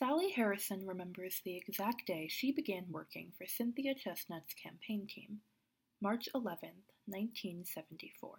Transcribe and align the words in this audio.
Sally 0.00 0.30
Harrison 0.30 0.86
remembers 0.86 1.42
the 1.44 1.58
exact 1.58 2.06
day 2.06 2.26
she 2.26 2.52
began 2.52 2.86
working 2.88 3.32
for 3.36 3.46
Cynthia 3.46 3.92
Chestnut's 3.94 4.54
campaign 4.54 5.06
team, 5.06 5.40
March 6.00 6.26
11, 6.34 6.70
1974. 7.04 8.38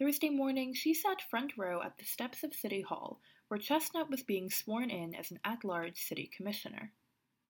Thursday 0.00 0.30
morning, 0.30 0.74
she 0.74 0.94
sat 0.94 1.22
front 1.30 1.52
row 1.56 1.80
at 1.80 1.96
the 1.96 2.04
steps 2.04 2.42
of 2.42 2.52
City 2.52 2.80
Hall, 2.82 3.20
where 3.46 3.60
Chestnut 3.60 4.10
was 4.10 4.24
being 4.24 4.50
sworn 4.50 4.90
in 4.90 5.14
as 5.14 5.30
an 5.30 5.38
at 5.44 5.62
large 5.62 5.96
city 5.96 6.28
commissioner. 6.36 6.90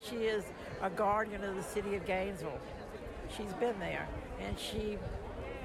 She 0.02 0.16
is 0.16 0.44
a 0.82 0.90
guardian 0.90 1.42
of 1.42 1.56
the 1.56 1.62
city 1.62 1.94
of 1.94 2.04
Gainesville. 2.04 2.60
She's 3.34 3.54
been 3.54 3.78
there, 3.80 4.06
and 4.38 4.58
she 4.58 4.98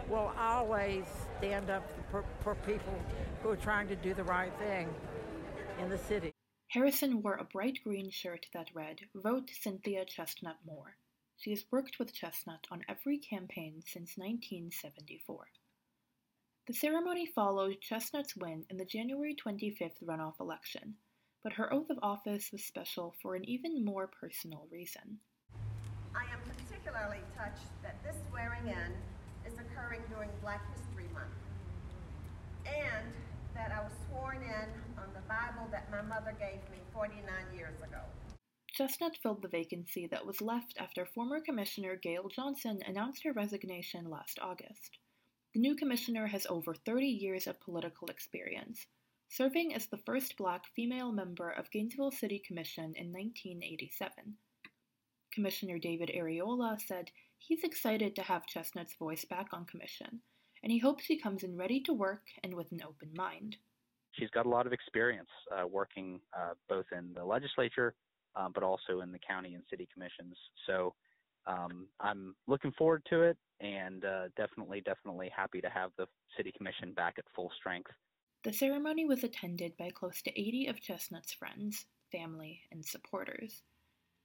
will 0.07 0.31
always 0.39 1.03
stand 1.39 1.69
up 1.69 1.85
for, 2.09 2.23
for 2.39 2.55
people 2.55 2.97
who 3.41 3.49
are 3.49 3.57
trying 3.57 3.89
to 3.89 3.97
do 3.97 4.13
the 4.13 4.23
right 4.23 4.57
thing 4.59 4.87
in 5.81 5.89
the 5.89 5.97
city. 5.97 6.32
Harrison 6.73 7.21
wore 7.21 7.35
a 7.35 7.43
bright 7.43 7.77
green 7.83 8.09
shirt 8.09 8.47
that 8.51 8.73
read, 8.73 9.01
Vote 9.13 9.51
Cynthia 9.61 10.05
Chestnut 10.05 10.57
Moore. 10.65 10.97
She 11.37 11.51
has 11.51 11.65
worked 11.69 11.99
with 11.99 12.15
Chestnut 12.15 12.65
on 12.71 12.83
every 12.89 13.19
campaign 13.19 13.83
since 13.85 14.17
1974. 14.17 15.49
The 16.65 16.73
ceremony 16.73 17.27
followed 17.27 17.79
Chestnut's 17.79 18.35
win 18.35 18.65
in 18.71 18.77
the 18.77 18.85
January 18.85 19.35
25th 19.35 20.01
runoff 20.03 20.39
election, 20.39 20.95
but 21.43 21.53
her 21.53 21.71
oath 21.71 21.91
of 21.91 21.99
office 22.01 22.51
was 22.51 22.63
special 22.63 23.13
for 23.21 23.35
an 23.35 23.47
even 23.47 23.85
more 23.85 24.07
personal 24.07 24.65
reason. 24.71 25.19
I 26.15 26.23
am 26.23 26.39
particularly 26.57 27.21
touched 27.37 27.69
that 27.83 28.01
this 28.03 28.15
swearing 28.31 28.67
in 28.67 28.93
is 29.45 29.53
occurring 29.59 30.01
during 30.09 30.29
Black 30.41 30.63
History 30.75 31.05
Month, 31.13 31.37
and 32.65 33.13
that 33.53 33.71
I 33.71 33.83
was 33.83 33.91
sworn 34.09 34.37
in 34.37 34.69
on 34.97 35.13
the 35.13 35.21
Bible 35.27 35.67
that 35.71 35.89
my 35.91 35.92
mother 36.03 36.35
gave 36.39 36.61
me 36.71 36.77
49 36.93 37.23
years 37.55 37.81
ago. 37.81 37.99
Chestnut 38.73 39.17
filled 39.21 39.41
the 39.41 39.47
vacancy 39.47 40.07
that 40.07 40.25
was 40.25 40.41
left 40.41 40.73
after 40.79 41.05
former 41.05 41.39
Commissioner 41.39 41.95
Gail 41.95 42.27
Johnson 42.27 42.79
announced 42.87 43.23
her 43.23 43.31
resignation 43.31 44.09
last 44.09 44.39
August. 44.41 44.97
The 45.53 45.59
new 45.59 45.75
commissioner 45.75 46.25
has 46.25 46.47
over 46.49 46.73
30 46.73 47.05
years 47.05 47.45
of 47.45 47.61
political 47.61 48.07
experience, 48.07 48.87
serving 49.29 49.75
as 49.75 49.85
the 49.85 49.97
first 49.97 50.35
black 50.37 50.65
female 50.75 51.11
member 51.11 51.51
of 51.51 51.69
Gainesville 51.69 52.09
City 52.09 52.39
Commission 52.39 52.95
in 52.95 53.11
1987. 53.11 54.37
Commissioner 55.31 55.77
David 55.77 56.09
Arreola 56.15 56.79
said 56.81 57.11
he's 57.37 57.63
excited 57.63 58.15
to 58.15 58.23
have 58.23 58.47
Chestnut's 58.47 58.95
voice 58.95 59.25
back 59.25 59.49
on 59.53 59.65
commission, 59.65 60.21
and 60.63 60.71
he 60.71 60.79
hopes 60.79 61.05
he 61.05 61.19
comes 61.19 61.43
in 61.43 61.55
ready 61.55 61.79
to 61.81 61.93
work 61.93 62.23
and 62.43 62.55
with 62.55 62.71
an 62.71 62.81
open 62.83 63.11
mind. 63.15 63.57
She's 64.13 64.29
got 64.29 64.45
a 64.45 64.49
lot 64.49 64.67
of 64.67 64.73
experience 64.73 65.29
uh, 65.51 65.67
working 65.67 66.19
uh, 66.37 66.53
both 66.69 66.85
in 66.97 67.13
the 67.15 67.23
legislature, 67.23 67.93
um, 68.35 68.51
but 68.53 68.63
also 68.63 69.01
in 69.01 69.11
the 69.11 69.19
county 69.19 69.53
and 69.53 69.63
city 69.69 69.87
commissions. 69.93 70.35
So 70.67 70.93
um, 71.45 71.87
I'm 71.99 72.35
looking 72.47 72.71
forward 72.77 73.03
to 73.09 73.21
it 73.23 73.37
and 73.59 74.05
uh, 74.05 74.27
definitely, 74.37 74.81
definitely 74.81 75.31
happy 75.35 75.61
to 75.61 75.69
have 75.69 75.91
the 75.97 76.05
City 76.37 76.53
Commission 76.55 76.93
back 76.93 77.15
at 77.17 77.25
full 77.35 77.51
strength. 77.57 77.91
The 78.43 78.53
ceremony 78.53 79.05
was 79.05 79.23
attended 79.23 79.77
by 79.77 79.89
close 79.89 80.21
to 80.23 80.39
80 80.39 80.67
of 80.67 80.81
Chestnut's 80.81 81.33
friends, 81.33 81.85
family, 82.11 82.61
and 82.71 82.85
supporters. 82.85 83.61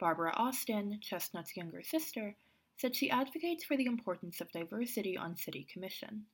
Barbara 0.00 0.32
Austin, 0.36 0.98
Chestnut's 1.00 1.56
younger 1.56 1.82
sister, 1.82 2.36
said 2.76 2.94
she 2.94 3.10
advocates 3.10 3.64
for 3.64 3.76
the 3.76 3.86
importance 3.86 4.40
of 4.40 4.50
diversity 4.52 5.16
on 5.16 5.36
City 5.36 5.66
Commission. 5.72 6.24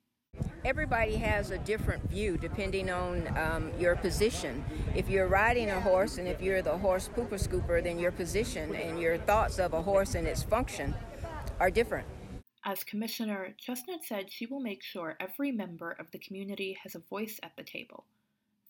Everybody 0.65 1.17
has 1.17 1.51
a 1.51 1.59
different 1.59 2.09
view 2.09 2.39
depending 2.39 2.89
on 2.89 3.29
um, 3.37 3.71
your 3.79 3.97
position. 3.97 4.65
If 4.95 5.11
you're 5.11 5.29
riding 5.29 5.69
a 5.69 5.79
horse 5.79 6.17
and 6.17 6.27
if 6.27 6.41
you're 6.41 6.63
the 6.63 6.79
horse 6.79 7.07
pooper 7.15 7.39
scooper, 7.39 7.85
then 7.85 7.99
your 7.99 8.13
position 8.13 8.75
and 8.75 8.99
your 8.99 9.19
thoughts 9.19 9.59
of 9.59 9.75
a 9.75 9.83
horse 9.83 10.15
and 10.15 10.27
its 10.27 10.43
function 10.43 10.95
are 11.61 11.71
different. 11.71 12.09
As 12.65 12.83
commissioner, 12.83 13.55
Chestnut 13.59 14.05
said 14.05 14.33
she 14.33 14.47
will 14.47 14.61
make 14.61 14.83
sure 14.83 15.19
every 15.21 15.53
member 15.53 15.91
of 15.91 16.11
the 16.13 16.19
community 16.19 16.79
has 16.83 16.95
a 16.95 17.01
voice 17.11 17.39
at 17.43 17.55
the 17.59 17.63
table. 17.63 18.07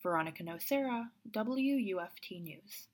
Veronica 0.03 0.43
Nocera, 0.43 1.05
WUFT 1.33 2.41
News. 2.41 2.87